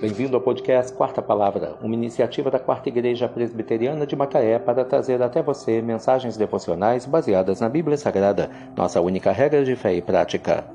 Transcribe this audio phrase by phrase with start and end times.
[0.00, 5.22] Bem-vindo ao podcast Quarta Palavra, uma iniciativa da Quarta Igreja Presbiteriana de Macaé para trazer
[5.22, 10.66] até você mensagens devocionais baseadas na Bíblia Sagrada, nossa única regra de fé e prática.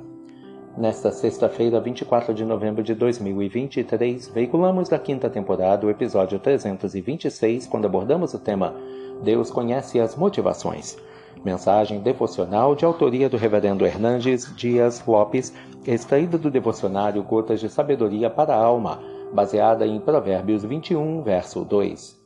[0.76, 7.85] Nesta sexta-feira, 24 de novembro de 2023, veiculamos da quinta temporada o episódio 326, quando
[7.85, 8.74] abordamos o tema
[9.22, 10.97] Deus conhece as motivações.
[11.44, 15.51] Mensagem devocional de autoria do Reverendo Hernandes Dias Lopes,
[15.87, 18.99] extraída do devocionário Gotas de Sabedoria para a Alma,
[19.33, 22.19] baseada em Provérbios 21, verso 2.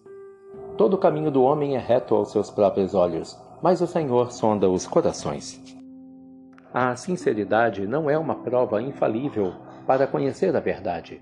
[0.77, 4.69] Todo o caminho do homem é reto aos seus próprios olhos, mas o Senhor sonda
[4.69, 5.63] os corações.
[6.73, 9.53] A sinceridade não é uma prova infalível
[9.87, 11.21] para conhecer a verdade.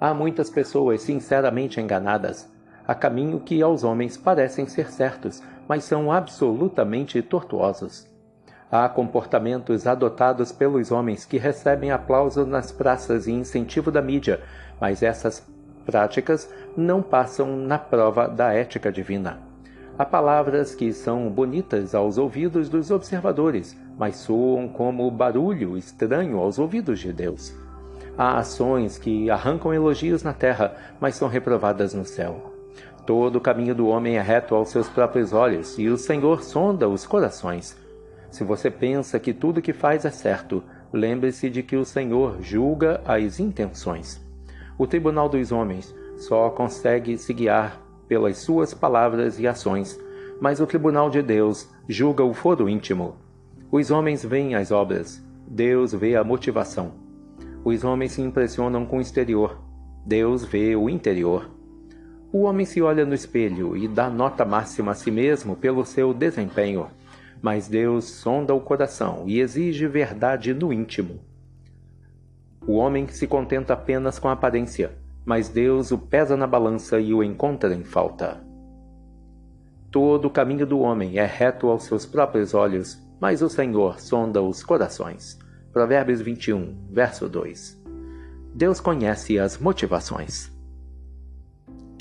[0.00, 2.48] Há muitas pessoas sinceramente enganadas.
[2.86, 8.10] Há caminho que aos homens parecem ser certos, mas são absolutamente tortuosos.
[8.70, 14.40] Há comportamentos adotados pelos homens que recebem aplauso nas praças e incentivo da mídia,
[14.80, 15.46] mas essas
[15.84, 19.38] práticas não passam na prova da ética divina.
[19.98, 26.58] Há palavras que são bonitas aos ouvidos dos observadores, mas soam como barulho estranho aos
[26.58, 27.54] ouvidos de Deus.
[28.16, 32.51] Há ações que arrancam elogios na terra, mas são reprovadas no céu.
[33.04, 36.88] Todo o caminho do homem é reto aos seus próprios olhos, e o Senhor sonda
[36.88, 37.76] os corações.
[38.30, 43.00] Se você pensa que tudo que faz é certo, lembre-se de que o Senhor julga
[43.04, 44.20] as intenções.
[44.78, 49.98] O tribunal dos homens só consegue se guiar pelas suas palavras e ações,
[50.40, 53.16] mas o tribunal de Deus julga o foro íntimo.
[53.70, 56.92] Os homens veem as obras, Deus vê a motivação.
[57.64, 59.60] Os homens se impressionam com o exterior,
[60.04, 61.50] Deus vê o interior.
[62.32, 66.14] O homem se olha no espelho e dá nota máxima a si mesmo pelo seu
[66.14, 66.86] desempenho,
[67.42, 71.20] mas Deus sonda o coração e exige verdade no íntimo.
[72.66, 74.92] O homem se contenta apenas com a aparência,
[75.26, 78.40] mas Deus o pesa na balança e o encontra em falta.
[79.90, 84.40] Todo o caminho do homem é reto aos seus próprios olhos, mas o Senhor sonda
[84.40, 85.38] os corações.
[85.72, 87.82] Provérbios 21, verso 2.
[88.54, 90.51] Deus conhece as motivações.